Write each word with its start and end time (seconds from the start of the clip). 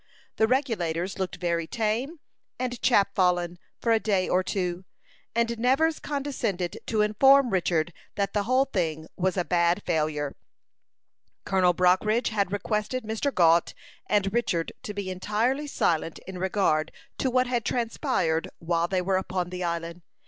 The 0.37 0.47
Regulators 0.47 1.19
looked 1.19 1.35
very 1.35 1.67
tame 1.67 2.19
and 2.57 2.81
"chapfallen" 2.81 3.59
for 3.79 3.91
a 3.91 3.99
day 3.99 4.27
or 4.27 4.41
two; 4.41 4.83
and 5.35 5.59
Nevers 5.59 5.99
condescended 5.99 6.79
to 6.87 7.01
inform 7.03 7.51
Richard 7.51 7.93
that 8.15 8.33
the 8.33 8.41
whole 8.45 8.65
thing 8.65 9.05
was 9.15 9.37
a 9.37 9.45
bad 9.45 9.83
failure. 9.83 10.35
Colonel 11.45 11.75
Brockridge 11.75 12.29
had 12.29 12.51
requested 12.51 13.03
Mr. 13.03 13.31
Gault 13.31 13.75
and 14.07 14.33
Richard 14.33 14.71
to 14.81 14.95
be 14.95 15.11
entirely 15.11 15.67
silent 15.67 16.17
in 16.27 16.39
regard 16.39 16.91
to 17.19 17.29
what 17.29 17.45
had 17.45 17.63
transpired 17.63 18.49
while 18.57 18.87
they 18.87 19.03
were 19.03 19.17
upon 19.17 19.51
the 19.51 19.63
island. 19.63 20.01